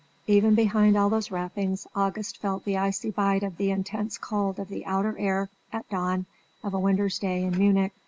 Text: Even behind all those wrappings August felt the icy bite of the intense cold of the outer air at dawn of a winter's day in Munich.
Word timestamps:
Even 0.25 0.55
behind 0.55 0.97
all 0.97 1.11
those 1.11 1.29
wrappings 1.29 1.85
August 1.95 2.39
felt 2.39 2.65
the 2.65 2.75
icy 2.75 3.11
bite 3.11 3.43
of 3.43 3.57
the 3.57 3.69
intense 3.69 4.17
cold 4.17 4.57
of 4.57 4.67
the 4.67 4.83
outer 4.83 5.15
air 5.19 5.47
at 5.71 5.87
dawn 5.89 6.25
of 6.63 6.73
a 6.73 6.79
winter's 6.79 7.19
day 7.19 7.43
in 7.43 7.55
Munich. 7.55 7.93